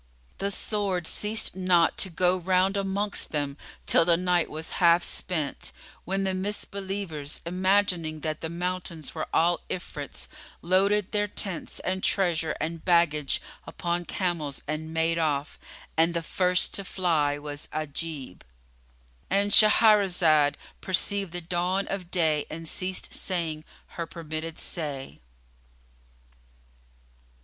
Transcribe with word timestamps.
The 0.39 0.49
sword 0.49 1.05
ceased 1.05 1.55
not 1.55 1.95
to 1.99 2.09
go 2.09 2.35
round 2.37 2.75
amongst 2.75 3.29
them 3.31 3.55
till 3.85 4.03
the 4.03 4.17
night 4.17 4.49
was 4.49 4.71
half 4.81 5.03
spent, 5.03 5.71
when 6.05 6.23
the 6.23 6.33
Misbelievers, 6.33 7.39
imagining 7.45 8.21
that 8.21 8.41
the 8.41 8.49
mountains 8.49 9.13
were 9.13 9.27
all 9.31 9.59
Ifrits, 9.69 10.27
loaded 10.63 11.11
their 11.11 11.27
tents 11.27 11.79
and 11.81 12.01
treasure 12.03 12.55
and 12.59 12.83
baggage 12.83 13.43
upon 13.67 14.05
camels 14.05 14.63
and 14.67 14.91
made 14.91 15.19
off; 15.19 15.59
and 15.95 16.15
the 16.15 16.23
first 16.23 16.73
to 16.73 16.83
fly 16.83 17.37
was 17.37 17.67
Ajib.——And 17.71 19.51
Shahrazad 19.51 20.55
perceived 20.81 21.31
the 21.31 21.41
dawn 21.41 21.85
of 21.89 22.09
day 22.09 22.47
and 22.49 22.67
ceased 22.67 23.13
saying 23.13 23.63
her 23.89 24.07
permitted 24.07 24.57
say. 24.59 25.19